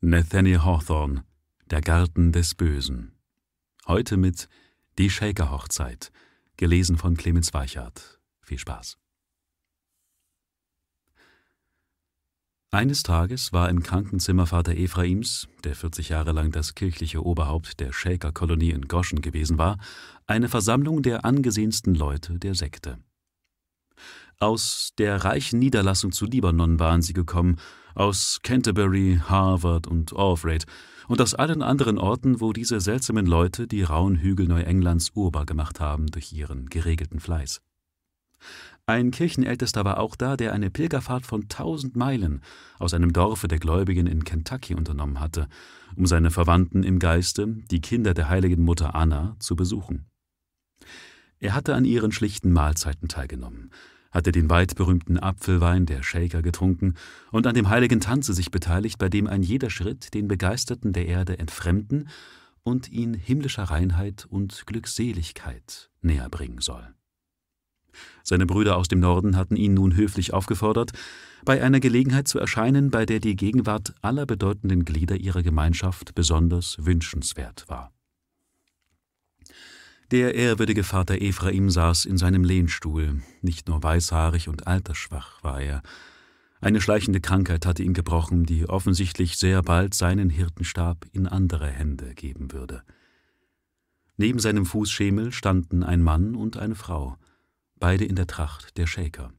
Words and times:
Nathaniel 0.00 0.64
Hawthorne 0.64 1.24
Der 1.72 1.80
Garten 1.80 2.30
des 2.30 2.54
Bösen. 2.54 3.16
Heute 3.88 4.16
mit 4.16 4.48
Die 4.96 5.10
Shaker-Hochzeit, 5.10 6.12
gelesen 6.56 6.96
von 6.96 7.16
Clemens 7.16 7.52
Weichert. 7.52 8.20
Viel 8.40 8.60
Spaß. 8.60 8.96
Eines 12.70 13.02
Tages 13.02 13.52
war 13.52 13.68
im 13.68 13.82
Krankenzimmer 13.82 14.46
Vater 14.46 14.76
Ephraims, 14.76 15.48
der 15.64 15.74
40 15.74 16.10
Jahre 16.10 16.30
lang 16.30 16.52
das 16.52 16.76
kirchliche 16.76 17.26
Oberhaupt 17.26 17.80
der 17.80 17.92
Shaker-Kolonie 17.92 18.70
in 18.70 18.86
Goschen 18.86 19.20
gewesen 19.20 19.58
war, 19.58 19.78
eine 20.28 20.48
Versammlung 20.48 21.02
der 21.02 21.24
angesehensten 21.24 21.96
Leute 21.96 22.38
der 22.38 22.54
Sekte. 22.54 22.98
Aus 24.38 24.92
der 24.96 25.24
reichen 25.24 25.58
Niederlassung 25.58 26.12
zu 26.12 26.24
Libanon 26.24 26.78
waren 26.78 27.02
sie 27.02 27.14
gekommen, 27.14 27.56
aus 27.98 28.38
Canterbury, 28.42 29.20
Harvard 29.28 29.86
und 29.86 30.16
Alfred 30.16 30.66
und 31.08 31.20
aus 31.20 31.34
allen 31.34 31.62
anderen 31.62 31.98
Orten, 31.98 32.40
wo 32.40 32.52
diese 32.52 32.80
seltsamen 32.80 33.26
Leute 33.26 33.66
die 33.66 33.82
rauen 33.82 34.16
Hügel 34.16 34.46
Neuenglands 34.46 35.10
urbar 35.14 35.46
gemacht 35.46 35.80
haben 35.80 36.06
durch 36.06 36.32
ihren 36.32 36.66
geregelten 36.66 37.18
Fleiß. 37.18 37.60
Ein 38.86 39.10
Kirchenältester 39.10 39.84
war 39.84 39.98
auch 39.98 40.14
da, 40.14 40.36
der 40.36 40.52
eine 40.52 40.70
Pilgerfahrt 40.70 41.26
von 41.26 41.48
tausend 41.48 41.96
Meilen 41.96 42.40
aus 42.78 42.94
einem 42.94 43.12
Dorfe 43.12 43.48
der 43.48 43.58
Gläubigen 43.58 44.06
in 44.06 44.24
Kentucky 44.24 44.74
unternommen 44.74 45.18
hatte, 45.18 45.48
um 45.96 46.06
seine 46.06 46.30
Verwandten 46.30 46.84
im 46.84 47.00
Geiste, 47.00 47.48
die 47.48 47.80
Kinder 47.80 48.14
der 48.14 48.28
heiligen 48.28 48.64
Mutter 48.64 48.94
Anna, 48.94 49.36
zu 49.40 49.56
besuchen. 49.56 50.06
Er 51.40 51.54
hatte 51.54 51.74
an 51.74 51.84
ihren 51.84 52.12
schlichten 52.12 52.52
Mahlzeiten 52.52 53.08
teilgenommen, 53.08 53.70
hatte 54.10 54.32
den 54.32 54.50
weit 54.50 54.74
berühmten 54.74 55.18
Apfelwein 55.18 55.86
der 55.86 56.02
Shaker 56.02 56.42
getrunken 56.42 56.94
und 57.30 57.46
an 57.46 57.54
dem 57.54 57.68
heiligen 57.68 58.00
Tanze 58.00 58.34
sich 58.34 58.50
beteiligt, 58.50 58.98
bei 58.98 59.08
dem 59.08 59.26
ein 59.26 59.42
jeder 59.42 59.70
Schritt 59.70 60.14
den 60.14 60.28
Begeisterten 60.28 60.92
der 60.92 61.06
Erde 61.06 61.38
entfremden 61.38 62.08
und 62.62 62.90
ihn 62.90 63.14
himmlischer 63.14 63.64
Reinheit 63.64 64.26
und 64.28 64.66
Glückseligkeit 64.66 65.90
näher 66.02 66.28
bringen 66.28 66.60
soll. 66.60 66.94
Seine 68.22 68.46
Brüder 68.46 68.76
aus 68.76 68.88
dem 68.88 69.00
Norden 69.00 69.36
hatten 69.36 69.56
ihn 69.56 69.74
nun 69.74 69.96
höflich 69.96 70.32
aufgefordert, 70.32 70.92
bei 71.44 71.62
einer 71.62 71.80
Gelegenheit 71.80 72.28
zu 72.28 72.38
erscheinen, 72.38 72.90
bei 72.90 73.06
der 73.06 73.20
die 73.20 73.36
Gegenwart 73.36 73.94
aller 74.02 74.26
bedeutenden 74.26 74.84
Glieder 74.84 75.16
ihrer 75.16 75.42
Gemeinschaft 75.42 76.14
besonders 76.14 76.76
wünschenswert 76.80 77.64
war. 77.68 77.92
Der 80.10 80.34
ehrwürdige 80.34 80.84
Vater 80.84 81.20
Ephraim 81.20 81.68
saß 81.68 82.06
in 82.06 82.16
seinem 82.16 82.42
Lehnstuhl. 82.42 83.20
Nicht 83.42 83.68
nur 83.68 83.82
weißhaarig 83.82 84.48
und 84.48 84.66
altersschwach 84.66 85.42
war 85.44 85.60
er. 85.60 85.82
Eine 86.60 86.80
schleichende 86.80 87.20
Krankheit 87.20 87.66
hatte 87.66 87.82
ihn 87.82 87.92
gebrochen, 87.92 88.46
die 88.46 88.66
offensichtlich 88.68 89.36
sehr 89.36 89.62
bald 89.62 89.92
seinen 89.92 90.30
Hirtenstab 90.30 91.04
in 91.12 91.26
andere 91.26 91.68
Hände 91.68 92.14
geben 92.14 92.52
würde. 92.52 92.82
Neben 94.16 94.38
seinem 94.38 94.64
Fußschemel 94.64 95.30
standen 95.30 95.82
ein 95.82 96.02
Mann 96.02 96.34
und 96.34 96.56
eine 96.56 96.74
Frau, 96.74 97.18
beide 97.76 98.06
in 98.06 98.16
der 98.16 98.26
Tracht 98.26 98.78
der 98.78 98.86
Shaker. 98.86 99.32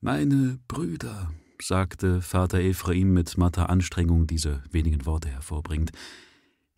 Meine 0.00 0.58
Brüder, 0.66 1.30
sagte 1.60 2.22
Vater 2.22 2.60
Ephraim 2.60 3.12
mit 3.12 3.36
matter 3.36 3.68
Anstrengung 3.68 4.26
diese 4.26 4.62
wenigen 4.70 5.04
Worte 5.04 5.28
hervorbringend, 5.28 5.92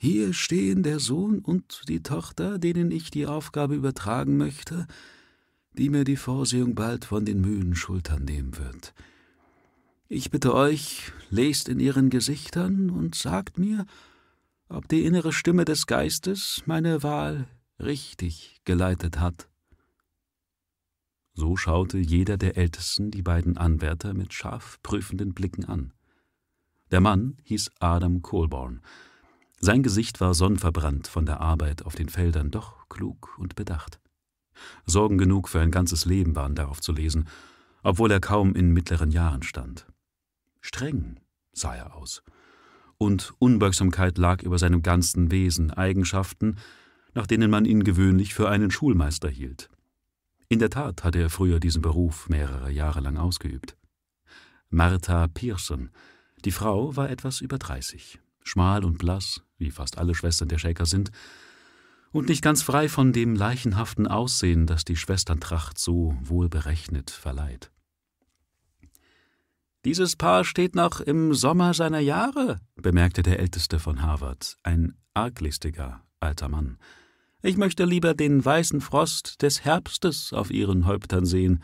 hier 0.00 0.32
stehen 0.32 0.84
der 0.84 1.00
Sohn 1.00 1.40
und 1.40 1.82
die 1.88 2.04
Tochter, 2.04 2.58
denen 2.58 2.92
ich 2.92 3.10
die 3.10 3.26
Aufgabe 3.26 3.74
übertragen 3.74 4.36
möchte, 4.36 4.86
die 5.72 5.90
mir 5.90 6.04
die 6.04 6.16
Vorsehung 6.16 6.76
bald 6.76 7.04
von 7.04 7.24
den 7.24 7.40
müden 7.40 7.74
Schultern 7.74 8.24
nehmen 8.24 8.56
wird. 8.56 8.94
Ich 10.08 10.30
bitte 10.30 10.54
euch, 10.54 11.12
lest 11.30 11.68
in 11.68 11.80
ihren 11.80 12.10
Gesichtern 12.10 12.90
und 12.90 13.16
sagt 13.16 13.58
mir, 13.58 13.86
ob 14.68 14.88
die 14.88 15.04
innere 15.04 15.32
Stimme 15.32 15.64
des 15.64 15.86
Geistes 15.86 16.62
meine 16.64 17.02
Wahl 17.02 17.48
richtig 17.80 18.60
geleitet 18.64 19.18
hat. 19.18 19.48
So 21.34 21.56
schaute 21.56 21.98
jeder 21.98 22.36
der 22.36 22.56
Ältesten 22.56 23.10
die 23.10 23.22
beiden 23.22 23.56
Anwärter 23.56 24.14
mit 24.14 24.32
scharf 24.32 24.78
prüfenden 24.82 25.34
Blicken 25.34 25.64
an. 25.64 25.92
Der 26.90 27.00
Mann 27.00 27.36
hieß 27.42 27.70
Adam 27.80 28.22
Colborn, 28.22 28.80
sein 29.60 29.82
Gesicht 29.82 30.20
war 30.20 30.34
sonnenverbrannt 30.34 31.08
von 31.08 31.26
der 31.26 31.40
Arbeit 31.40 31.84
auf 31.84 31.94
den 31.94 32.08
Feldern, 32.08 32.50
doch 32.50 32.88
klug 32.88 33.36
und 33.38 33.56
bedacht. 33.56 34.00
Sorgen 34.86 35.18
genug 35.18 35.48
für 35.48 35.60
ein 35.60 35.70
ganzes 35.70 36.04
Leben 36.04 36.36
waren 36.36 36.54
darauf 36.54 36.80
zu 36.80 36.92
lesen, 36.92 37.28
obwohl 37.82 38.10
er 38.10 38.20
kaum 38.20 38.54
in 38.54 38.72
mittleren 38.72 39.10
Jahren 39.10 39.42
stand. 39.42 39.86
Streng 40.60 41.20
sah 41.52 41.74
er 41.74 41.94
aus, 41.94 42.22
und 42.98 43.34
Unbeugsamkeit 43.38 44.18
lag 44.18 44.42
über 44.42 44.58
seinem 44.58 44.82
ganzen 44.82 45.30
Wesen, 45.30 45.70
Eigenschaften, 45.70 46.56
nach 47.14 47.26
denen 47.26 47.50
man 47.50 47.64
ihn 47.64 47.84
gewöhnlich 47.84 48.34
für 48.34 48.48
einen 48.48 48.70
Schulmeister 48.70 49.28
hielt. 49.28 49.70
In 50.48 50.58
der 50.58 50.70
Tat 50.70 51.04
hatte 51.04 51.18
er 51.18 51.30
früher 51.30 51.60
diesen 51.60 51.82
Beruf 51.82 52.28
mehrere 52.28 52.70
Jahre 52.70 53.00
lang 53.00 53.16
ausgeübt. 53.16 53.76
Martha 54.70 55.26
Pearson, 55.28 55.90
die 56.44 56.52
Frau, 56.52 56.96
war 56.96 57.10
etwas 57.10 57.40
über 57.40 57.58
dreißig 57.58 58.20
schmal 58.42 58.84
und 58.84 58.98
blass, 58.98 59.42
wie 59.58 59.70
fast 59.70 59.98
alle 59.98 60.14
Schwestern 60.14 60.48
der 60.48 60.58
Shaker 60.58 60.86
sind, 60.86 61.10
und 62.10 62.28
nicht 62.28 62.42
ganz 62.42 62.62
frei 62.62 62.88
von 62.88 63.12
dem 63.12 63.34
leichenhaften 63.34 64.06
Aussehen, 64.06 64.66
das 64.66 64.84
die 64.84 64.96
Schwesterntracht 64.96 65.78
so 65.78 66.16
wohlberechnet 66.22 67.10
verleiht. 67.10 67.70
Dieses 69.84 70.16
Paar 70.16 70.44
steht 70.44 70.74
noch 70.74 71.00
im 71.00 71.34
Sommer 71.34 71.72
seiner 71.74 72.00
Jahre, 72.00 72.60
bemerkte 72.74 73.22
der 73.22 73.38
Älteste 73.38 73.78
von 73.78 74.02
Harvard, 74.02 74.56
ein 74.62 74.96
arglistiger 75.14 76.02
alter 76.20 76.48
Mann. 76.48 76.78
Ich 77.42 77.56
möchte 77.56 77.84
lieber 77.84 78.14
den 78.14 78.44
weißen 78.44 78.80
Frost 78.80 79.42
des 79.42 79.64
Herbstes 79.64 80.32
auf 80.32 80.50
ihren 80.50 80.86
Häuptern 80.86 81.24
sehen, 81.24 81.62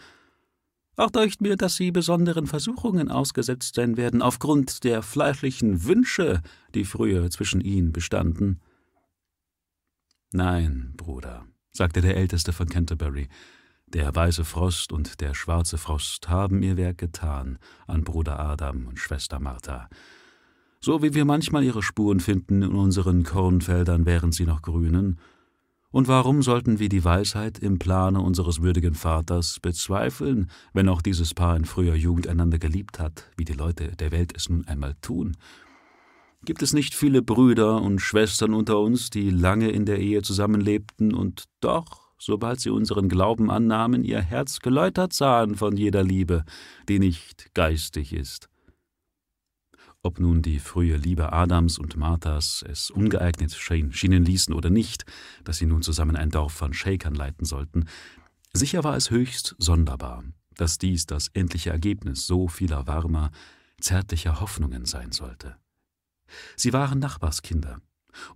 auch 0.97 1.11
deucht 1.11 1.41
mir, 1.41 1.57
dass 1.57 1.77
sie 1.77 1.91
besonderen 1.91 2.47
Versuchungen 2.47 3.11
ausgesetzt 3.11 3.75
sein 3.75 3.97
werden, 3.97 4.23
aufgrund 4.23 4.85
der 4.85 5.03
fleischlichen 5.03 5.85
Wünsche, 5.85 6.43
die 6.75 6.85
früher 6.85 7.31
zwischen 7.31 7.61
ihnen 7.61 7.93
bestanden. 7.93 8.61
Nein, 10.33 10.95
Bruder, 10.97 11.47
sagte 11.73 12.01
der 12.01 12.17
Älteste 12.17 12.53
von 12.53 12.69
Canterbury, 12.69 13.29
der 13.87 14.15
weiße 14.15 14.45
Frost 14.45 14.93
und 14.93 15.21
der 15.21 15.35
schwarze 15.35 15.79
Frost 15.79 16.29
haben 16.29 16.63
ihr 16.63 16.77
Werk 16.77 16.99
getan 16.99 17.59
an 17.87 18.03
Bruder 18.03 18.41
Adam 18.41 18.89
und 18.89 18.99
Schwester 18.99 19.39
Martha. 19.39 19.89
So 20.81 21.03
wie 21.03 21.15
wir 21.15 21.25
manchmal 21.25 21.65
ihre 21.65 21.83
Spuren 21.83 22.21
finden 22.21 22.63
in 22.63 22.73
unseren 22.73 23.23
Kornfeldern, 23.23 24.05
während 24.07 24.35
sie 24.35 24.45
noch 24.45 24.63
grünen, 24.63 25.19
und 25.95 26.09
warum 26.09 26.43
sollten 26.43 26.81
wir 26.81 26.89
die 26.89 27.05
Weisheit 27.05 27.61
im 27.61 27.79
Plane 27.79 28.21
unseres 28.21 28.61
würdigen 28.61 28.95
Vaters 28.95 29.61
bezweifeln, 29.61 30.51
wenn 30.73 30.89
auch 30.89 31.01
dieses 31.01 31.35
Paar 31.35 31.57
in 31.57 31.65
früher 31.65 31.95
Jugend 31.95 32.27
einander 32.27 32.59
geliebt 32.59 32.99
hat, 32.99 33.31
wie 33.37 33.45
die 33.45 33.53
Leute 33.53 33.93
der 33.95 34.11
Welt 34.11 34.33
es 34.35 34.49
nun 34.49 34.67
einmal 34.67 34.97
tun? 35.03 35.37
Gibt 36.45 36.63
es 36.63 36.73
nicht 36.73 36.95
viele 36.95 37.23
Brüder 37.23 37.81
und 37.81 38.01
Schwestern 38.01 38.55
unter 38.55 38.81
uns, 38.81 39.09
die 39.09 39.31
lange 39.31 39.71
in 39.71 39.87
der 39.87 40.01
Ehe 40.01 40.23
zusammenlebten 40.23 41.15
und 41.15 41.45
doch, 41.61 42.11
sobald 42.19 42.59
sie 42.59 42.71
unseren 42.71 43.09
Glauben 43.09 43.49
annahmen, 43.49 44.03
ihr 44.03 44.21
Herz 44.21 44.59
geläutert 44.59 45.13
sahen 45.13 45.55
von 45.55 45.77
jeder 45.77 46.03
Liebe, 46.03 46.45
die 46.89 46.99
nicht 46.99 47.55
geistig 47.55 48.13
ist? 48.13 48.49
Ob 50.05 50.21
nun 50.21 50.43
die 50.43 50.59
frühe 50.59 50.99
Liebe 50.99 51.33
Adams 51.33 51.79
und 51.79 51.97
Marthas 51.97 52.63
es 52.69 52.91
ungeeignet 52.91 53.55
schienen 53.55 54.23
ließen 54.23 54.53
oder 54.53 54.69
nicht, 54.69 55.07
dass 55.45 55.57
sie 55.57 55.65
nun 55.65 55.81
zusammen 55.81 56.15
ein 56.15 56.29
Dorf 56.29 56.53
von 56.53 56.75
Shakern 56.75 57.15
leiten 57.15 57.47
sollten, 57.47 57.87
sicher 58.53 58.85
war 58.85 58.97
es 58.97 59.11
höchst 59.11 59.57
sonderbar, 59.59 60.23
dass 60.57 60.77
dies 60.77 61.07
das 61.07 61.29
endliche 61.29 61.71
Ergebnis 61.71 62.27
so 62.27 62.49
vieler 62.49 62.87
warmer, 62.87 63.31
zärtlicher 63.81 64.41
Hoffnungen 64.41 64.85
sein 64.85 65.11
sollte. 65.11 65.57
Sie 66.55 66.75
waren 66.75 66.99
Nachbarskinder, 66.99 67.81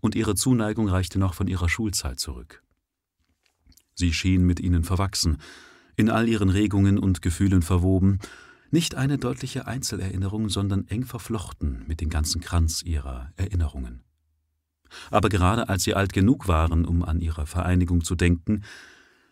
und 0.00 0.14
ihre 0.14 0.36
Zuneigung 0.36 0.88
reichte 0.88 1.18
noch 1.18 1.34
von 1.34 1.48
ihrer 1.48 1.68
Schulzeit 1.68 2.18
zurück. 2.18 2.62
Sie 3.94 4.14
schien 4.14 4.46
mit 4.46 4.58
ihnen 4.58 4.84
verwachsen, 4.84 5.36
in 5.96 6.08
all 6.08 6.28
ihren 6.28 6.48
Regungen 6.48 6.98
und 6.98 7.20
Gefühlen 7.20 7.60
verwoben, 7.60 8.20
nicht 8.70 8.94
eine 8.94 9.18
deutliche 9.18 9.66
Einzelerinnerung, 9.66 10.48
sondern 10.48 10.86
eng 10.88 11.04
verflochten 11.04 11.84
mit 11.86 12.00
dem 12.00 12.10
ganzen 12.10 12.40
Kranz 12.40 12.82
ihrer 12.82 13.32
Erinnerungen. 13.36 14.04
Aber 15.10 15.28
gerade 15.28 15.68
als 15.68 15.84
sie 15.84 15.94
alt 15.94 16.12
genug 16.12 16.48
waren, 16.48 16.84
um 16.84 17.02
an 17.02 17.20
ihre 17.20 17.46
Vereinigung 17.46 18.04
zu 18.04 18.14
denken, 18.14 18.64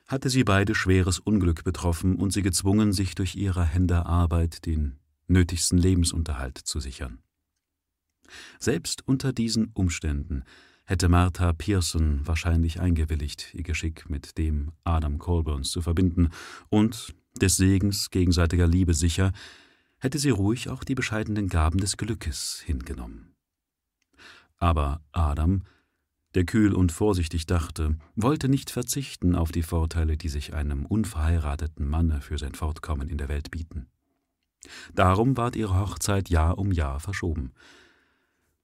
hatte 0.06 0.30
sie 0.30 0.44
beide 0.44 0.74
schweres 0.74 1.18
Unglück 1.18 1.64
betroffen 1.64 2.16
und 2.16 2.32
sie 2.32 2.42
gezwungen, 2.42 2.92
sich 2.92 3.14
durch 3.14 3.34
ihre 3.34 3.64
Hände 3.64 4.06
Arbeit 4.06 4.66
den 4.66 4.98
nötigsten 5.26 5.78
Lebensunterhalt 5.78 6.58
zu 6.58 6.78
sichern. 6.80 7.18
Selbst 8.58 9.06
unter 9.06 9.32
diesen 9.32 9.70
Umständen 9.72 10.44
hätte 10.84 11.08
Martha 11.08 11.52
Pearson 11.52 12.20
wahrscheinlich 12.24 12.80
eingewilligt, 12.80 13.52
ihr 13.54 13.64
Geschick 13.64 14.08
mit 14.08 14.38
dem 14.38 14.72
Adam 14.84 15.18
Colburns 15.18 15.70
zu 15.70 15.82
verbinden 15.82 16.30
und, 16.68 17.14
des 17.38 17.56
Segens 17.56 18.10
gegenseitiger 18.10 18.66
Liebe 18.66 18.94
sicher, 18.94 19.32
hätte 19.98 20.18
sie 20.18 20.30
ruhig 20.30 20.68
auch 20.68 20.84
die 20.84 20.94
bescheidenen 20.94 21.48
Gaben 21.48 21.78
des 21.78 21.96
Glückes 21.96 22.62
hingenommen. 22.64 23.34
Aber 24.58 25.02
Adam, 25.12 25.62
der 26.34 26.44
kühl 26.44 26.74
und 26.74 26.92
vorsichtig 26.92 27.46
dachte, 27.46 27.96
wollte 28.14 28.48
nicht 28.48 28.70
verzichten 28.70 29.34
auf 29.34 29.52
die 29.52 29.62
Vorteile, 29.62 30.16
die 30.16 30.28
sich 30.28 30.54
einem 30.54 30.84
unverheirateten 30.84 31.88
Manne 31.88 32.20
für 32.20 32.38
sein 32.38 32.54
Fortkommen 32.54 33.08
in 33.08 33.18
der 33.18 33.28
Welt 33.28 33.50
bieten. 33.50 33.86
Darum 34.94 35.36
ward 35.36 35.56
ihre 35.56 35.78
Hochzeit 35.78 36.28
Jahr 36.28 36.58
um 36.58 36.72
Jahr 36.72 37.00
verschoben. 37.00 37.52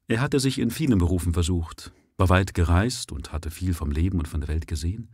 Er 0.09 0.21
hatte 0.21 0.41
sich 0.41 0.59
in 0.59 0.71
vielen 0.71 0.99
Berufen 0.99 1.33
versucht, 1.33 1.93
war 2.17 2.29
weit 2.29 2.55
gereist 2.55 3.13
und 3.13 3.33
hatte 3.33 3.51
viel 3.51 3.75
vom 3.75 3.91
Leben 3.91 4.19
und 4.19 4.29
von 4.29 4.41
der 4.41 4.49
Welt 4.49 4.67
gesehen. 4.67 5.11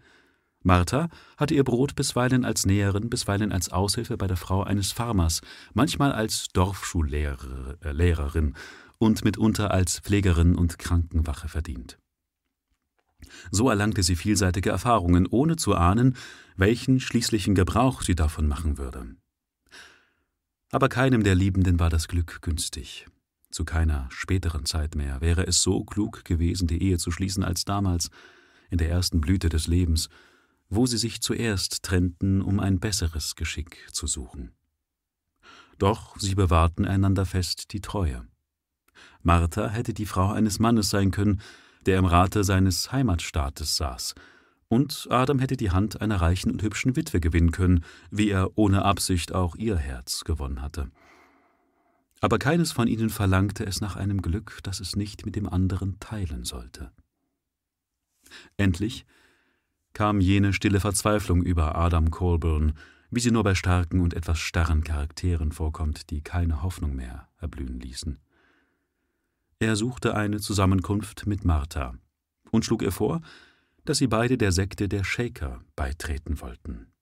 Martha 0.63 1.09
hatte 1.37 1.55
ihr 1.55 1.65
Brot 1.65 1.95
bisweilen 1.95 2.45
als 2.45 2.67
Näherin, 2.67 3.09
bisweilen 3.11 3.53
als 3.53 3.71
Aushilfe 3.71 4.17
bei 4.17 4.27
der 4.27 4.37
Frau 4.37 4.65
eines 4.65 4.93
Farmers, 4.93 5.41
manchmal 5.73 6.13
als 6.13 6.49
Dorfschullehrerin 6.53 8.49
äh, 8.49 8.59
und 8.99 9.25
mitunter 9.25 9.71
als 9.71 10.01
Pflegerin 10.01 10.57
und 10.57 10.79
Krankenwache 10.79 11.49
verdient. 11.49 11.99
So 13.51 13.69
erlangte 13.69 14.03
sie 14.03 14.17
vielseitige 14.17 14.71
Erfahrungen, 14.71 15.27
ohne 15.27 15.57
zu 15.57 15.75
ahnen, 15.75 16.17
welchen 16.57 17.01
schließlichen 17.01 17.55
Gebrauch 17.55 18.03
sie 18.03 18.15
davon 18.15 18.47
machen 18.47 18.79
würde. 18.79 19.17
Aber 20.71 20.89
keinem 20.89 21.25
der 21.25 21.35
Liebenden 21.35 21.81
war 21.81 21.91
das 21.91 22.09
Glück 22.09 22.43
günstig. 22.43 23.07
Zu 23.51 23.65
keiner 23.65 24.09
späteren 24.11 24.67
Zeit 24.67 24.95
mehr 24.95 25.21
wäre 25.21 25.47
es 25.47 25.63
so 25.63 25.85
klug 25.85 26.25
gewesen, 26.25 26.69
die 26.69 26.83
Ehe 26.83 26.99
zu 26.99 27.11
schließen 27.11 27.43
als 27.43 27.65
damals, 27.65 28.11
in 28.71 28.77
der 28.77 28.91
ersten 28.91 29.23
Blüte 29.23 29.49
des 29.49 29.67
Lebens, 29.67 30.11
wo 30.69 30.87
sie 30.87 30.99
sich 30.99 31.21
zuerst 31.21 31.83
trennten, 31.83 32.43
um 32.43 32.61
ein 32.61 32.81
besseres 32.81 33.37
Geschick 33.37 33.87
zu 33.93 34.07
suchen. 34.07 34.53
Doch 35.79 36.19
sie 36.19 36.35
bewahrten 36.35 36.85
einander 36.85 37.25
fest 37.25 37.73
die 37.73 37.81
Treue. 37.81 38.27
Martha 39.23 39.69
hätte 39.69 39.95
die 39.95 40.07
Frau 40.07 40.33
eines 40.33 40.59
Mannes 40.59 40.91
sein 40.91 41.11
können, 41.11 41.41
der 41.87 41.99
im 41.99 42.05
Rate 42.05 42.45
seines 42.45 42.93
Heimatstaates 42.93 43.77
saß, 43.77 44.15
und 44.69 45.07
Adam 45.11 45.39
hätte 45.39 45.57
die 45.57 45.71
Hand 45.71 46.03
einer 46.03 46.21
reichen 46.21 46.51
und 46.51 46.63
hübschen 46.63 46.95
Witwe 46.95 47.21
gewinnen 47.21 47.53
können, 47.53 47.85
wie 48.11 48.29
er 48.29 48.59
ohne 48.59 48.85
Absicht 48.85 49.33
auch 49.33 49.57
ihr 49.57 49.77
Herz 49.77 50.25
gewonnen 50.25 50.61
hatte. 50.61 50.91
Aber 52.21 52.39
keines 52.39 52.73
von 52.73 52.89
ihnen 52.89 53.11
verlangte 53.11 53.65
es 53.65 53.81
nach 53.81 53.97
einem 53.97 54.21
Glück, 54.21 54.59
das 54.65 54.81
es 54.81 54.97
nicht 54.97 55.25
mit 55.25 55.37
dem 55.37 55.49
anderen 55.49 55.99
teilen 56.01 56.45
sollte. 56.45 56.91
Endlich 58.57 59.07
kam 59.99 60.21
jene 60.21 60.53
stille 60.53 60.79
Verzweiflung 60.79 61.43
über 61.43 61.75
Adam 61.75 62.13
Colburn, 62.13 62.75
wie 63.11 63.19
sie 63.19 63.33
nur 63.33 63.43
bei 63.43 63.57
starken 63.57 63.99
und 63.99 64.15
etwas 64.15 64.39
starren 64.39 64.85
Charakteren 64.85 65.51
vorkommt, 65.51 66.11
die 66.11 66.21
keine 66.21 66.63
Hoffnung 66.63 66.95
mehr 66.95 67.27
erblühen 67.41 67.81
ließen. 67.81 68.17
Er 69.59 69.75
suchte 69.75 70.15
eine 70.15 70.39
Zusammenkunft 70.39 71.27
mit 71.27 71.45
Martha 71.45 71.99
und 72.53 72.65
schlug 72.65 72.83
ihr 72.83 72.93
vor, 72.93 73.23
dass 73.87 73.99
sie 73.99 74.07
beide 74.07 74.39
der 74.39 74.53
Sekte 74.53 74.89
der 74.89 75.03
Shaker 75.03 75.63
beitreten 75.75 76.41
wollten. 76.41 76.93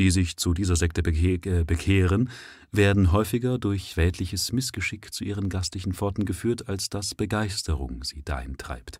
Die 0.00 0.10
sich 0.10 0.36
zu 0.36 0.54
dieser 0.54 0.74
Sekte 0.74 1.02
äh, 1.08 1.62
bekehren, 1.62 2.28
werden 2.72 3.12
häufiger 3.12 3.56
durch 3.56 3.96
weltliches 3.96 4.50
Missgeschick 4.50 5.14
zu 5.14 5.22
ihren 5.22 5.48
gastlichen 5.48 5.92
Pforten 5.92 6.24
geführt, 6.24 6.68
als 6.68 6.90
dass 6.90 7.14
Begeisterung 7.14 8.02
sie 8.02 8.24
dahin 8.24 8.56
treibt. 8.58 8.98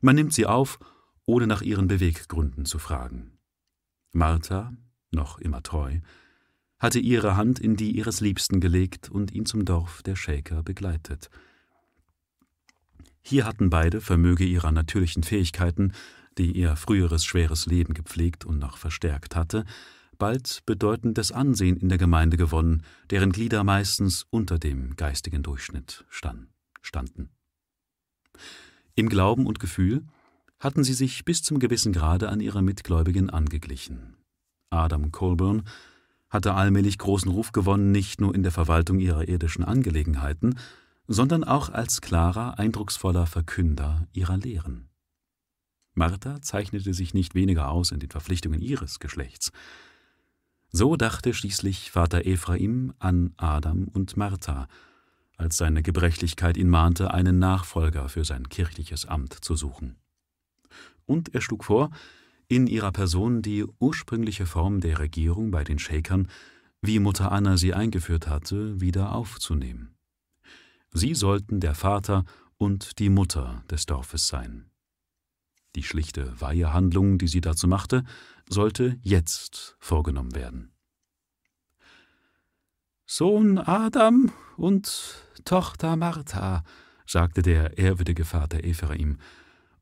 Man 0.00 0.16
nimmt 0.16 0.32
sie 0.32 0.46
auf, 0.46 0.80
ohne 1.26 1.46
nach 1.46 1.62
ihren 1.62 1.88
Beweggründen 1.88 2.64
zu 2.64 2.78
fragen. 2.78 3.32
Martha, 4.12 4.72
noch 5.10 5.38
immer 5.38 5.62
treu, 5.62 6.00
hatte 6.78 6.98
ihre 6.98 7.36
Hand 7.36 7.58
in 7.58 7.76
die 7.76 7.90
ihres 7.90 8.20
Liebsten 8.20 8.60
gelegt 8.60 9.10
und 9.10 9.32
ihn 9.32 9.46
zum 9.46 9.64
Dorf 9.64 10.02
der 10.02 10.16
Shaker 10.16 10.62
begleitet. 10.62 11.30
Hier 13.22 13.44
hatten 13.44 13.70
beide, 13.70 14.00
vermöge 14.00 14.44
ihrer 14.44 14.72
natürlichen 14.72 15.22
Fähigkeiten, 15.22 15.92
die 16.38 16.52
ihr 16.52 16.76
früheres 16.76 17.24
schweres 17.24 17.66
Leben 17.66 17.94
gepflegt 17.94 18.44
und 18.44 18.58
noch 18.58 18.76
verstärkt 18.76 19.34
hatte, 19.34 19.64
bald 20.18 20.62
bedeutendes 20.66 21.32
Ansehen 21.32 21.76
in 21.76 21.88
der 21.88 21.98
Gemeinde 21.98 22.36
gewonnen, 22.36 22.82
deren 23.10 23.32
Glieder 23.32 23.64
meistens 23.64 24.26
unter 24.30 24.58
dem 24.58 24.96
geistigen 24.96 25.42
Durchschnitt 25.42 26.04
standen. 26.08 27.30
Im 28.94 29.08
Glauben 29.08 29.46
und 29.46 29.60
Gefühl 29.60 30.04
hatten 30.66 30.82
sie 30.82 30.94
sich 30.94 31.24
bis 31.24 31.44
zum 31.44 31.60
gewissen 31.60 31.92
Grade 31.92 32.28
an 32.28 32.40
ihre 32.40 32.60
Mitgläubigen 32.60 33.30
angeglichen. 33.30 34.16
Adam 34.68 35.12
Colburn 35.12 35.62
hatte 36.28 36.54
allmählich 36.54 36.98
großen 36.98 37.30
Ruf 37.30 37.52
gewonnen, 37.52 37.92
nicht 37.92 38.20
nur 38.20 38.34
in 38.34 38.42
der 38.42 38.50
Verwaltung 38.50 38.98
ihrer 38.98 39.28
irdischen 39.28 39.62
Angelegenheiten, 39.64 40.58
sondern 41.06 41.44
auch 41.44 41.68
als 41.68 42.00
klarer, 42.00 42.58
eindrucksvoller 42.58 43.28
Verkünder 43.28 44.08
ihrer 44.12 44.38
Lehren. 44.38 44.88
Martha 45.94 46.42
zeichnete 46.42 46.94
sich 46.94 47.14
nicht 47.14 47.36
weniger 47.36 47.70
aus 47.70 47.92
in 47.92 48.00
den 48.00 48.10
Verpflichtungen 48.10 48.60
ihres 48.60 48.98
Geschlechts. 48.98 49.52
So 50.72 50.96
dachte 50.96 51.32
schließlich 51.32 51.92
Vater 51.92 52.26
Ephraim 52.26 52.92
an 52.98 53.34
Adam 53.36 53.86
und 53.86 54.16
Martha, 54.16 54.66
als 55.36 55.58
seine 55.58 55.84
Gebrechlichkeit 55.84 56.56
ihn 56.56 56.68
mahnte, 56.68 57.14
einen 57.14 57.38
Nachfolger 57.38 58.08
für 58.08 58.24
sein 58.24 58.48
kirchliches 58.48 59.06
Amt 59.06 59.32
zu 59.32 59.54
suchen. 59.54 59.96
Und 61.06 61.34
er 61.34 61.40
schlug 61.40 61.64
vor, 61.64 61.90
in 62.48 62.66
ihrer 62.66 62.92
Person 62.92 63.42
die 63.42 63.64
ursprüngliche 63.78 64.46
Form 64.46 64.80
der 64.80 64.98
Regierung 64.98 65.50
bei 65.50 65.64
den 65.64 65.78
Shakern, 65.78 66.28
wie 66.80 66.98
Mutter 66.98 67.32
Anna 67.32 67.56
sie 67.56 67.74
eingeführt 67.74 68.28
hatte, 68.28 68.80
wieder 68.80 69.12
aufzunehmen. 69.12 69.96
Sie 70.92 71.14
sollten 71.14 71.60
der 71.60 71.74
Vater 71.74 72.24
und 72.58 72.98
die 72.98 73.08
Mutter 73.08 73.64
des 73.70 73.86
Dorfes 73.86 74.28
sein. 74.28 74.70
Die 75.74 75.82
schlichte 75.82 76.40
Weihehandlung, 76.40 77.18
die 77.18 77.28
sie 77.28 77.40
dazu 77.40 77.68
machte, 77.68 78.04
sollte 78.48 78.98
jetzt 79.02 79.76
vorgenommen 79.78 80.34
werden. 80.34 80.72
Sohn 83.04 83.58
Adam 83.58 84.32
und 84.56 85.22
Tochter 85.44 85.96
Martha, 85.96 86.64
sagte 87.06 87.42
der 87.42 87.78
ehrwürdige 87.78 88.24
Vater 88.24 88.64
Ephraim, 88.64 89.18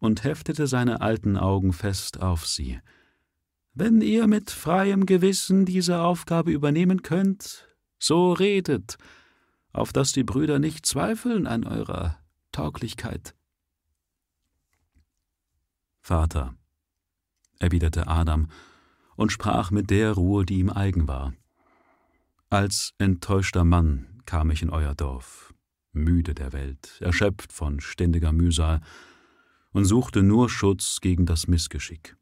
und 0.05 0.23
heftete 0.23 0.67
seine 0.67 1.01
alten 1.01 1.39
Augen 1.39 1.73
fest 1.73 2.21
auf 2.21 2.47
sie. 2.47 2.79
Wenn 3.73 4.03
ihr 4.03 4.27
mit 4.27 4.51
freiem 4.51 5.07
Gewissen 5.07 5.65
diese 5.65 6.01
Aufgabe 6.01 6.53
übernehmen 6.53 7.03
könnt, 7.03 7.67
so 7.99 8.33
redet, 8.33 8.99
auf 9.73 9.95
dass 9.95 10.13
die 10.13 10.23
Brüder 10.23 10.59
nicht 10.59 10.85
zweifeln 10.85 11.47
an 11.47 11.65
eurer 11.65 12.19
Tauglichkeit. 12.53 13.35
Vater, 16.03 16.55
erwiderte 17.59 18.07
Adam 18.07 18.49
und 19.17 19.33
sprach 19.33 19.71
mit 19.71 19.89
der 19.89 20.13
Ruhe, 20.13 20.45
die 20.45 20.59
ihm 20.59 20.69
eigen 20.69 21.09
war. 21.09 21.33
Als 22.51 22.93
enttäuschter 22.99 23.65
Mann 23.65 24.21
kam 24.27 24.51
ich 24.51 24.61
in 24.61 24.69
euer 24.69 24.95
Dorf, 24.95 25.55
müde 25.93 26.35
der 26.35 26.53
Welt, 26.53 27.01
erschöpft 27.01 27.55
von 27.55 27.81
ständiger 27.81 28.33
Mühsal, 28.33 28.83
und 29.75 29.85
suchte 29.85 30.23
nur 30.23 30.49
Schutz 30.49 31.01
gegen 31.01 31.27
das 31.27 31.49
Missgeschick. 31.49 32.17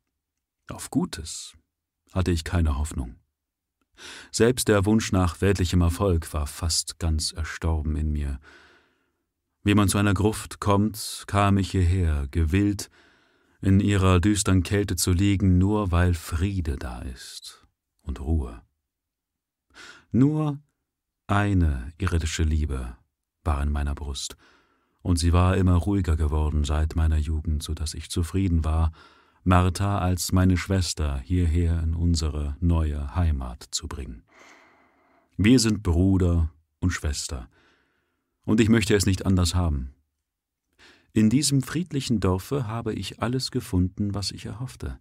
Auf 0.70 0.90
Gutes 0.90 1.54
hatte 2.12 2.30
ich 2.30 2.44
keine 2.44 2.78
Hoffnung. 2.78 3.16
Selbst 4.32 4.68
der 4.68 4.86
Wunsch 4.86 5.12
nach 5.12 5.40
weltlichem 5.42 5.82
Erfolg 5.82 6.32
war 6.32 6.46
fast 6.46 6.98
ganz 6.98 7.30
erstorben 7.30 7.94
in 7.94 8.10
mir. 8.10 8.40
Wie 9.62 9.74
man 9.74 9.88
zu 9.88 9.98
einer 9.98 10.14
Gruft 10.14 10.60
kommt, 10.60 11.24
kam 11.26 11.58
ich 11.58 11.70
hierher, 11.70 12.26
gewillt, 12.30 12.90
in 13.60 13.80
ihrer 13.80 14.18
düstern 14.18 14.62
Kälte 14.62 14.96
zu 14.96 15.12
liegen, 15.12 15.58
nur 15.58 15.92
weil 15.92 16.14
Friede 16.14 16.76
da 16.76 17.02
ist 17.02 17.66
und 18.00 18.18
Ruhe. 18.18 18.62
Nur 20.10 20.58
eine 21.26 21.92
irdische 21.98 22.42
Liebe 22.42 22.96
war 23.44 23.62
in 23.62 23.70
meiner 23.70 23.94
Brust, 23.94 24.36
und 25.02 25.18
sie 25.18 25.32
war 25.32 25.56
immer 25.56 25.74
ruhiger 25.74 26.16
geworden 26.16 26.64
seit 26.64 26.96
meiner 26.96 27.18
Jugend, 27.18 27.62
so 27.62 27.74
dass 27.74 27.94
ich 27.94 28.10
zufrieden 28.10 28.64
war, 28.64 28.92
Martha 29.44 29.98
als 29.98 30.32
meine 30.32 30.56
Schwester 30.56 31.18
hierher 31.18 31.82
in 31.82 31.94
unsere 31.94 32.56
neue 32.60 33.14
Heimat 33.16 33.66
zu 33.72 33.88
bringen. 33.88 34.22
Wir 35.36 35.58
sind 35.58 35.82
Bruder 35.82 36.50
und 36.78 36.90
Schwester, 36.90 37.48
und 38.44 38.60
ich 38.60 38.68
möchte 38.68 38.94
es 38.94 39.06
nicht 39.06 39.26
anders 39.26 39.54
haben. 39.54 39.94
In 41.12 41.30
diesem 41.30 41.62
friedlichen 41.62 42.20
Dorfe 42.20 42.66
habe 42.66 42.94
ich 42.94 43.20
alles 43.20 43.50
gefunden, 43.50 44.14
was 44.14 44.30
ich 44.30 44.46
erhoffte, 44.46 44.98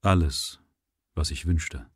alles, 0.00 0.60
was 1.14 1.30
ich 1.30 1.46
wünschte. 1.46 1.86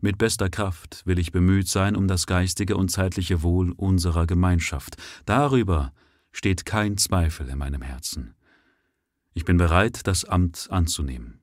Mit 0.00 0.18
bester 0.18 0.50
Kraft 0.50 1.02
will 1.06 1.18
ich 1.18 1.32
bemüht 1.32 1.68
sein 1.68 1.96
um 1.96 2.08
das 2.08 2.26
geistige 2.26 2.76
und 2.76 2.90
zeitliche 2.90 3.42
Wohl 3.42 3.72
unserer 3.72 4.26
Gemeinschaft. 4.26 4.96
Darüber 5.24 5.92
steht 6.32 6.64
kein 6.64 6.96
Zweifel 6.96 7.48
in 7.48 7.58
meinem 7.58 7.82
Herzen. 7.82 8.34
Ich 9.34 9.44
bin 9.44 9.56
bereit, 9.56 10.06
das 10.06 10.24
Amt 10.24 10.68
anzunehmen. 10.70 11.40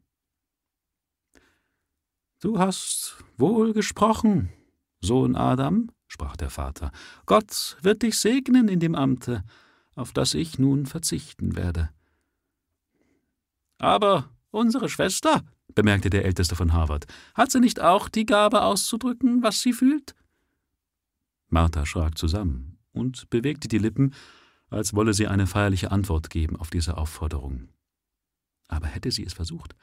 Du 2.39 2.59
hast 2.59 3.23
wohl 3.37 3.73
gesprochen, 3.73 4.51
Sohn 5.01 5.35
Adam, 5.35 5.89
sprach 6.07 6.35
der 6.37 6.49
Vater, 6.49 6.91
Gott 7.25 7.77
wird 7.81 8.03
dich 8.03 8.17
segnen 8.19 8.67
in 8.67 8.79
dem 8.79 8.95
Amte, 8.95 9.43
auf 9.95 10.13
das 10.13 10.33
ich 10.35 10.59
nun 10.59 10.85
verzichten 10.85 11.55
werde. 11.55 11.89
Aber 13.79 14.29
unsere 14.51 14.89
Schwester, 14.89 15.43
bemerkte 15.75 16.09
der 16.09 16.25
Älteste 16.25 16.55
von 16.55 16.73
Harvard, 16.73 17.05
hat 17.35 17.51
sie 17.51 17.59
nicht 17.59 17.81
auch 17.81 18.09
die 18.09 18.25
Gabe 18.25 18.61
auszudrücken, 18.61 19.43
was 19.43 19.61
sie 19.61 19.73
fühlt? 19.73 20.15
Martha 21.49 21.85
schrak 21.85 22.17
zusammen 22.17 22.77
und 22.91 23.29
bewegte 23.29 23.67
die 23.67 23.77
Lippen, 23.77 24.13
als 24.69 24.93
wolle 24.93 25.13
sie 25.13 25.27
eine 25.27 25.47
feierliche 25.47 25.91
Antwort 25.91 26.29
geben 26.29 26.57
auf 26.57 26.69
diese 26.69 26.97
Aufforderung. 26.97 27.69
Aber 28.67 28.87
hätte 28.87 29.11
sie 29.11 29.23
es 29.23 29.33
versucht, 29.33 29.75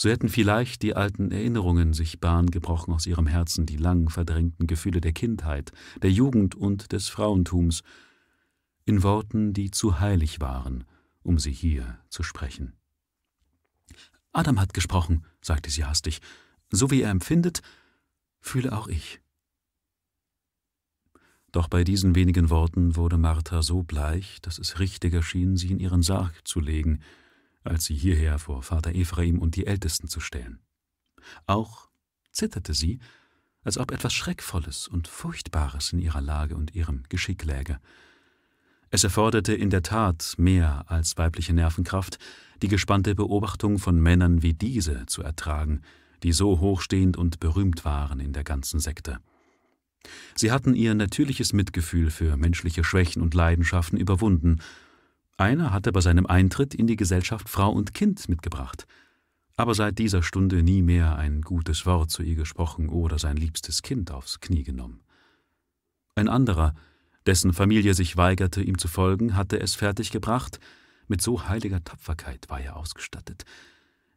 so 0.00 0.08
hätten 0.08 0.28
vielleicht 0.28 0.82
die 0.82 0.94
alten 0.94 1.32
Erinnerungen 1.32 1.92
sich 1.92 2.20
Bahn 2.20 2.46
gebrochen 2.46 2.94
aus 2.94 3.06
ihrem 3.06 3.26
Herzen, 3.26 3.66
die 3.66 3.76
lang 3.76 4.08
verdrängten 4.08 4.68
Gefühle 4.68 5.00
der 5.00 5.12
Kindheit, 5.12 5.72
der 6.00 6.12
Jugend 6.12 6.54
und 6.54 6.92
des 6.92 7.08
Frauentums, 7.08 7.82
in 8.84 9.02
Worten, 9.02 9.52
die 9.52 9.70
zu 9.70 9.98
heilig 10.00 10.40
waren, 10.40 10.84
um 11.22 11.38
sie 11.38 11.52
hier 11.52 11.98
zu 12.08 12.22
sprechen. 12.22 12.77
Adam 14.38 14.60
hat 14.60 14.72
gesprochen, 14.72 15.24
sagte 15.42 15.68
sie 15.68 15.84
hastig. 15.84 16.20
So 16.70 16.92
wie 16.92 17.02
er 17.02 17.10
empfindet, 17.10 17.60
fühle 18.40 18.72
auch 18.72 18.86
ich. 18.86 19.20
Doch 21.50 21.66
bei 21.66 21.82
diesen 21.82 22.14
wenigen 22.14 22.48
Worten 22.48 22.94
wurde 22.94 23.18
Martha 23.18 23.62
so 23.62 23.82
bleich, 23.82 24.40
dass 24.40 24.58
es 24.58 24.78
richtiger 24.78 25.22
schien, 25.22 25.56
sie 25.56 25.72
in 25.72 25.80
ihren 25.80 26.02
Sarg 26.02 26.46
zu 26.46 26.60
legen, 26.60 27.00
als 27.64 27.86
sie 27.86 27.96
hierher 27.96 28.38
vor 28.38 28.62
Vater 28.62 28.94
Ephraim 28.94 29.40
und 29.40 29.56
die 29.56 29.66
Ältesten 29.66 30.06
zu 30.06 30.20
stellen. 30.20 30.60
Auch 31.46 31.88
zitterte 32.30 32.74
sie, 32.74 33.00
als 33.62 33.76
ob 33.76 33.90
etwas 33.90 34.12
Schreckvolles 34.14 34.86
und 34.86 35.08
Furchtbares 35.08 35.92
in 35.92 35.98
ihrer 35.98 36.20
Lage 36.20 36.54
und 36.54 36.76
ihrem 36.76 37.02
Geschick 37.08 37.44
läge. 37.44 37.80
Es 38.90 39.04
erforderte 39.04 39.54
in 39.54 39.70
der 39.70 39.82
Tat 39.82 40.34
mehr 40.38 40.84
als 40.88 41.18
weibliche 41.18 41.52
Nervenkraft, 41.52 42.18
die 42.62 42.68
gespannte 42.68 43.14
Beobachtung 43.14 43.78
von 43.78 44.00
Männern 44.00 44.42
wie 44.42 44.54
diese 44.54 45.06
zu 45.06 45.22
ertragen, 45.22 45.82
die 46.22 46.32
so 46.32 46.60
hochstehend 46.60 47.16
und 47.16 47.38
berühmt 47.38 47.84
waren 47.84 48.18
in 48.20 48.32
der 48.32 48.44
ganzen 48.44 48.80
Sekte. 48.80 49.18
Sie 50.34 50.50
hatten 50.50 50.74
ihr 50.74 50.94
natürliches 50.94 51.52
Mitgefühl 51.52 52.10
für 52.10 52.36
menschliche 52.36 52.82
Schwächen 52.82 53.20
und 53.20 53.34
Leidenschaften 53.34 53.98
überwunden. 53.98 54.60
Einer 55.36 55.72
hatte 55.72 55.92
bei 55.92 56.00
seinem 56.00 56.26
Eintritt 56.26 56.74
in 56.74 56.86
die 56.86 56.96
Gesellschaft 56.96 57.48
Frau 57.48 57.70
und 57.70 57.94
Kind 57.94 58.28
mitgebracht, 58.28 58.86
aber 59.56 59.74
seit 59.74 59.98
dieser 59.98 60.22
Stunde 60.22 60.62
nie 60.62 60.82
mehr 60.82 61.16
ein 61.16 61.42
gutes 61.42 61.84
Wort 61.84 62.10
zu 62.10 62.22
ihr 62.22 62.36
gesprochen 62.36 62.88
oder 62.88 63.18
sein 63.18 63.36
liebstes 63.36 63.82
Kind 63.82 64.10
aufs 64.10 64.40
Knie 64.40 64.62
genommen. 64.62 65.00
Ein 66.14 66.28
anderer, 66.28 66.74
dessen 67.28 67.52
Familie 67.52 67.92
sich 67.92 68.16
weigerte, 68.16 68.62
ihm 68.62 68.78
zu 68.78 68.88
folgen, 68.88 69.36
hatte 69.36 69.60
es 69.60 69.74
fertiggebracht, 69.74 70.58
mit 71.08 71.20
so 71.20 71.46
heiliger 71.46 71.84
Tapferkeit 71.84 72.48
war 72.48 72.58
er 72.58 72.76
ausgestattet, 72.76 73.44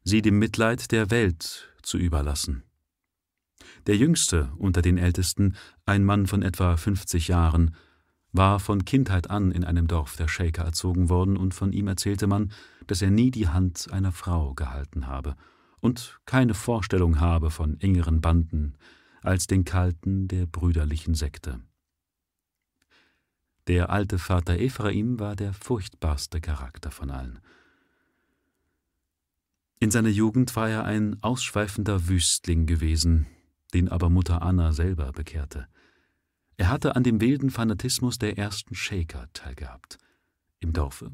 sie 0.05 0.21
dem 0.21 0.39
Mitleid 0.39 0.91
der 0.93 1.11
Welt 1.11 1.69
zu 1.81 1.97
überlassen. 1.97 2.63
Der 3.85 3.97
jüngste 3.97 4.53
unter 4.57 4.81
den 4.81 4.97
Ältesten, 4.97 5.55
ein 5.85 6.05
Mann 6.05 6.25
von 6.25 6.41
etwa 6.41 6.77
50 6.77 7.27
Jahren, 7.27 7.75
war 8.31 8.61
von 8.61 8.85
Kindheit 8.85 9.29
an 9.29 9.51
in 9.51 9.65
einem 9.65 9.87
Dorf 9.87 10.15
der 10.15 10.29
Shaker 10.29 10.63
erzogen 10.63 11.09
worden, 11.09 11.35
und 11.35 11.53
von 11.53 11.73
ihm 11.73 11.89
erzählte 11.89 12.27
man, 12.27 12.53
dass 12.87 13.01
er 13.01 13.11
nie 13.11 13.29
die 13.29 13.49
Hand 13.49 13.91
einer 13.91 14.13
Frau 14.13 14.53
gehalten 14.53 15.07
habe 15.07 15.35
und 15.81 16.21
keine 16.25 16.53
Vorstellung 16.53 17.19
habe 17.19 17.51
von 17.51 17.77
engeren 17.81 18.21
Banden 18.21 18.75
als 19.21 19.47
den 19.47 19.65
kalten 19.65 20.29
der 20.29 20.45
brüderlichen 20.45 21.13
Sekte. 21.13 21.59
Der 23.67 23.89
alte 23.89 24.17
Vater 24.17 24.59
Ephraim 24.59 25.19
war 25.19 25.35
der 25.35 25.53
furchtbarste 25.53 26.41
Charakter 26.41 26.91
von 26.91 27.11
allen. 27.11 27.39
In 29.79 29.91
seiner 29.91 30.09
Jugend 30.09 30.55
war 30.55 30.69
er 30.69 30.85
ein 30.85 31.21
ausschweifender 31.23 32.07
Wüstling 32.07 32.65
gewesen, 32.65 33.27
den 33.73 33.89
aber 33.89 34.09
Mutter 34.09 34.41
Anna 34.41 34.73
selber 34.73 35.11
bekehrte. 35.11 35.67
Er 36.57 36.69
hatte 36.69 36.95
an 36.95 37.03
dem 37.03 37.21
wilden 37.21 37.49
Fanatismus 37.49 38.19
der 38.19 38.37
ersten 38.37 38.75
Shaker 38.75 39.27
teilgehabt. 39.33 39.97
Im 40.59 40.73
Dorfe, 40.73 41.11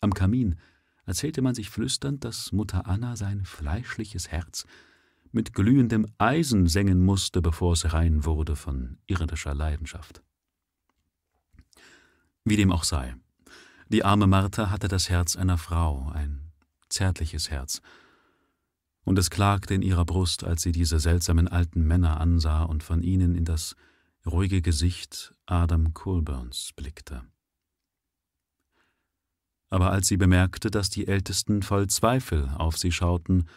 am 0.00 0.14
Kamin, 0.14 0.56
erzählte 1.04 1.42
man 1.42 1.54
sich 1.54 1.68
flüsternd, 1.68 2.24
dass 2.24 2.52
Mutter 2.52 2.86
Anna 2.86 3.16
sein 3.16 3.44
fleischliches 3.44 4.30
Herz 4.30 4.64
mit 5.32 5.52
glühendem 5.52 6.06
Eisen 6.16 6.66
sengen 6.66 7.04
musste, 7.04 7.42
bevor 7.42 7.74
es 7.74 7.92
rein 7.92 8.24
wurde 8.24 8.56
von 8.56 8.98
irdischer 9.06 9.54
Leidenschaft. 9.54 10.22
Wie 12.48 12.54
dem 12.54 12.70
auch 12.70 12.84
sei, 12.84 13.16
die 13.88 14.04
arme 14.04 14.28
Martha 14.28 14.70
hatte 14.70 14.86
das 14.86 15.10
Herz 15.10 15.34
einer 15.34 15.58
Frau, 15.58 16.12
ein 16.14 16.52
zärtliches 16.88 17.50
Herz, 17.50 17.82
und 19.02 19.18
es 19.18 19.30
klagte 19.30 19.74
in 19.74 19.82
ihrer 19.82 20.04
Brust, 20.04 20.44
als 20.44 20.62
sie 20.62 20.70
diese 20.70 21.00
seltsamen 21.00 21.48
alten 21.48 21.82
Männer 21.82 22.20
ansah 22.20 22.62
und 22.62 22.84
von 22.84 23.02
ihnen 23.02 23.34
in 23.34 23.44
das 23.44 23.74
ruhige 24.24 24.62
Gesicht 24.62 25.34
Adam 25.46 25.92
Colburns 25.92 26.70
blickte. 26.76 27.24
Aber 29.68 29.90
als 29.90 30.06
sie 30.06 30.16
bemerkte, 30.16 30.70
dass 30.70 30.88
die 30.88 31.08
Ältesten 31.08 31.64
voll 31.64 31.88
Zweifel 31.88 32.48
auf 32.56 32.78
sie 32.78 32.92
schauten, 32.92 33.48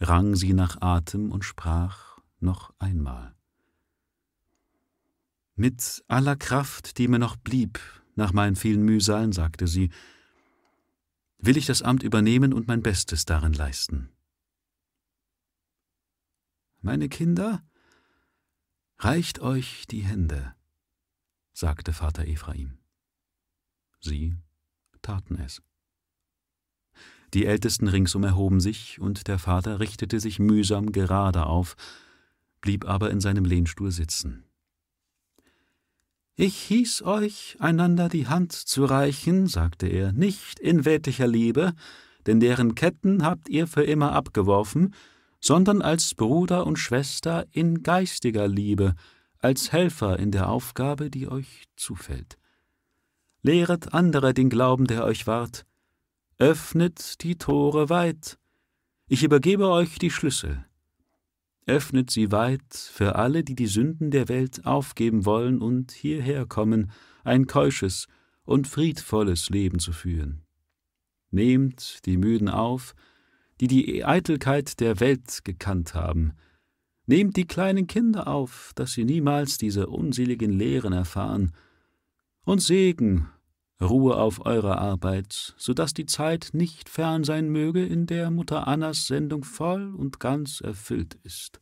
rang 0.00 0.34
sie 0.34 0.54
nach 0.54 0.80
Atem 0.80 1.30
und 1.30 1.44
sprach 1.44 2.16
noch 2.38 2.72
einmal. 2.78 3.34
Mit 5.56 6.02
aller 6.08 6.36
Kraft, 6.36 6.96
die 6.96 7.06
mir 7.06 7.18
noch 7.18 7.36
blieb, 7.36 7.78
nach 8.20 8.32
meinen 8.32 8.54
vielen 8.54 8.84
Mühsalen, 8.84 9.32
sagte 9.32 9.66
sie, 9.66 9.90
will 11.38 11.56
ich 11.56 11.66
das 11.66 11.82
Amt 11.82 12.02
übernehmen 12.02 12.52
und 12.52 12.68
mein 12.68 12.82
Bestes 12.82 13.24
darin 13.24 13.54
leisten. 13.54 14.10
Meine 16.82 17.08
Kinder, 17.08 17.64
reicht 18.98 19.40
euch 19.40 19.86
die 19.90 20.02
Hände, 20.02 20.54
sagte 21.52 21.92
Vater 21.94 22.26
Ephraim. 22.26 22.78
Sie 24.00 24.36
taten 25.00 25.36
es. 25.36 25.62
Die 27.32 27.46
Ältesten 27.46 27.88
ringsum 27.88 28.24
erhoben 28.24 28.60
sich, 28.60 29.00
und 29.00 29.28
der 29.28 29.38
Vater 29.38 29.80
richtete 29.80 30.20
sich 30.20 30.38
mühsam 30.38 30.92
gerade 30.92 31.46
auf, 31.46 31.76
blieb 32.60 32.84
aber 32.84 33.10
in 33.10 33.20
seinem 33.20 33.46
Lehnstuhl 33.46 33.92
sitzen. 33.92 34.49
Ich 36.42 36.56
hieß 36.56 37.02
euch, 37.02 37.58
einander 37.58 38.08
die 38.08 38.26
Hand 38.26 38.52
zu 38.52 38.86
reichen, 38.86 39.46
sagte 39.46 39.88
er, 39.88 40.12
nicht 40.12 40.58
in 40.58 40.86
weltlicher 40.86 41.26
Liebe, 41.26 41.74
denn 42.24 42.40
deren 42.40 42.74
Ketten 42.74 43.26
habt 43.26 43.50
ihr 43.50 43.66
für 43.66 43.82
immer 43.82 44.12
abgeworfen, 44.12 44.94
sondern 45.38 45.82
als 45.82 46.14
Bruder 46.14 46.66
und 46.66 46.78
Schwester 46.78 47.44
in 47.50 47.82
geistiger 47.82 48.48
Liebe, 48.48 48.94
als 49.38 49.70
Helfer 49.70 50.18
in 50.18 50.30
der 50.30 50.48
Aufgabe, 50.48 51.10
die 51.10 51.28
euch 51.28 51.64
zufällt. 51.76 52.38
Lehret 53.42 53.92
andere 53.92 54.32
den 54.32 54.48
Glauben, 54.48 54.86
der 54.86 55.04
euch 55.04 55.26
ward, 55.26 55.66
öffnet 56.38 57.22
die 57.22 57.36
Tore 57.36 57.90
weit, 57.90 58.38
ich 59.08 59.22
übergebe 59.24 59.68
euch 59.68 59.98
die 59.98 60.10
Schlüssel. 60.10 60.64
Öffnet 61.66 62.10
sie 62.10 62.32
weit 62.32 62.74
für 62.74 63.16
alle, 63.16 63.44
die 63.44 63.54
die 63.54 63.66
Sünden 63.66 64.10
der 64.10 64.28
Welt 64.28 64.66
aufgeben 64.66 65.24
wollen 65.24 65.60
und 65.60 65.92
hierher 65.92 66.46
kommen, 66.46 66.90
ein 67.22 67.46
keusches 67.46 68.06
und 68.44 68.66
friedvolles 68.66 69.50
Leben 69.50 69.78
zu 69.78 69.92
führen. 69.92 70.42
Nehmt 71.30 72.04
die 72.06 72.16
Müden 72.16 72.48
auf, 72.48 72.94
die 73.60 73.68
die 73.68 74.04
Eitelkeit 74.04 74.80
der 74.80 75.00
Welt 75.00 75.44
gekannt 75.44 75.94
haben. 75.94 76.32
Nehmt 77.06 77.36
die 77.36 77.46
kleinen 77.46 77.86
Kinder 77.86 78.26
auf, 78.26 78.72
dass 78.74 78.92
sie 78.92 79.04
niemals 79.04 79.58
diese 79.58 79.88
unseligen 79.88 80.52
Lehren 80.52 80.92
erfahren. 80.92 81.52
Und 82.44 82.62
Segen, 82.62 83.28
Ruhe 83.80 84.16
auf 84.16 84.44
eurer 84.44 84.78
Arbeit, 84.78 85.54
so 85.56 85.72
dass 85.72 85.94
die 85.94 86.06
Zeit 86.06 86.50
nicht 86.52 86.88
fern 86.88 87.24
sein 87.24 87.48
möge, 87.48 87.84
in 87.84 88.06
der 88.06 88.30
Mutter 88.30 88.68
Annas 88.68 89.06
Sendung 89.06 89.44
voll 89.44 89.94
und 89.94 90.20
ganz 90.20 90.60
erfüllt 90.60 91.18
ist. 91.22 91.60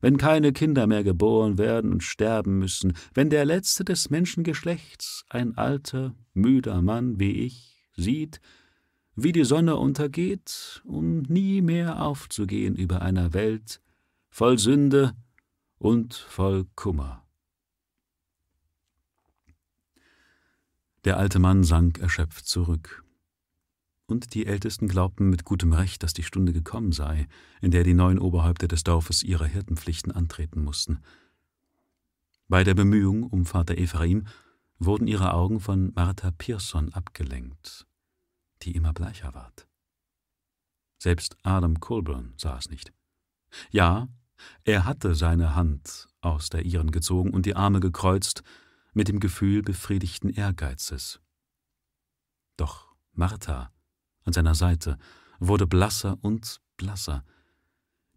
Wenn 0.00 0.16
keine 0.16 0.52
Kinder 0.52 0.86
mehr 0.86 1.04
geboren 1.04 1.58
werden 1.58 1.92
und 1.92 2.02
sterben 2.02 2.58
müssen, 2.58 2.94
wenn 3.14 3.30
der 3.30 3.44
letzte 3.44 3.84
des 3.84 4.10
Menschengeschlechts, 4.10 5.24
ein 5.28 5.56
alter, 5.56 6.14
müder 6.34 6.82
Mann 6.82 7.20
wie 7.20 7.32
ich, 7.44 7.86
sieht, 7.96 8.40
wie 9.14 9.32
die 9.32 9.44
Sonne 9.44 9.76
untergeht, 9.76 10.82
um 10.84 11.22
nie 11.22 11.62
mehr 11.62 12.02
aufzugehen 12.02 12.74
über 12.74 13.02
einer 13.02 13.32
Welt 13.32 13.80
voll 14.28 14.58
Sünde 14.58 15.12
und 15.78 16.14
voll 16.14 16.64
Kummer. 16.74 17.21
Der 21.04 21.16
alte 21.16 21.38
Mann 21.38 21.64
sank 21.64 21.98
erschöpft 21.98 22.46
zurück. 22.46 23.04
Und 24.06 24.34
die 24.34 24.46
Ältesten 24.46 24.88
glaubten 24.88 25.30
mit 25.30 25.44
gutem 25.44 25.72
Recht, 25.72 26.02
dass 26.02 26.12
die 26.12 26.22
Stunde 26.22 26.52
gekommen 26.52 26.92
sei, 26.92 27.26
in 27.60 27.70
der 27.70 27.82
die 27.82 27.94
neuen 27.94 28.18
Oberhäupter 28.18 28.68
des 28.68 28.84
Dorfes 28.84 29.22
ihre 29.22 29.46
Hirtenpflichten 29.46 30.12
antreten 30.12 30.62
mussten. 30.62 31.00
Bei 32.48 32.64
der 32.64 32.74
Bemühung 32.74 33.24
um 33.24 33.46
Vater 33.46 33.78
Ephraim 33.78 34.26
wurden 34.78 35.06
ihre 35.06 35.32
Augen 35.32 35.60
von 35.60 35.92
Martha 35.94 36.30
Pearson 36.30 36.92
abgelenkt, 36.92 37.86
die 38.62 38.72
immer 38.72 38.92
bleicher 38.92 39.32
ward. 39.34 39.66
Selbst 40.98 41.36
Adam 41.42 41.80
Colburn 41.80 42.34
sah 42.36 42.58
es 42.58 42.68
nicht. 42.68 42.92
Ja, 43.70 44.08
er 44.64 44.84
hatte 44.84 45.14
seine 45.14 45.54
Hand 45.54 46.08
aus 46.20 46.50
der 46.50 46.64
ihren 46.64 46.90
gezogen 46.90 47.30
und 47.30 47.46
die 47.46 47.56
Arme 47.56 47.80
gekreuzt, 47.80 48.42
mit 48.92 49.08
dem 49.08 49.20
Gefühl 49.20 49.62
befriedigten 49.62 50.30
Ehrgeizes. 50.30 51.20
Doch 52.56 52.94
Martha 53.12 53.72
an 54.24 54.32
seiner 54.32 54.54
Seite 54.54 54.98
wurde 55.40 55.66
blasser 55.66 56.18
und 56.22 56.60
blasser, 56.76 57.24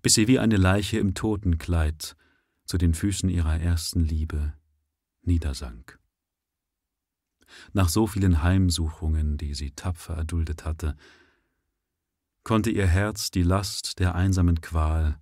bis 0.02 0.14
sie 0.14 0.28
wie 0.28 0.40
eine 0.40 0.58
Leiche 0.58 1.00
im 1.00 1.16
Totenkleid 1.16 2.16
zu 2.66 2.78
den 2.78 2.94
Füßen 2.94 3.30
ihrer 3.30 3.60
ersten 3.60 4.02
Liebe 4.02 4.54
niedersank. 5.22 6.00
Nach 7.74 7.90
so 7.90 8.08
vielen 8.08 8.44
Heimsuchungen, 8.44 9.38
die 9.38 9.54
sie 9.54 9.72
tapfer 9.72 10.16
erduldet 10.16 10.66
hatte, 10.66 10.96
konnte 12.44 12.70
ihr 12.70 12.88
Herz 12.88 13.32
die 13.32 13.44
Last 13.44 14.00
der 14.00 14.16
einsamen 14.16 14.62
Qual 14.62 15.20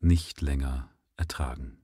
nicht 0.00 0.40
länger 0.40 0.90
ertragen. 1.16 1.83